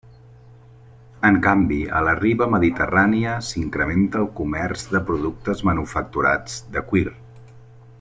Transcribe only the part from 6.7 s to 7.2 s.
de cuir.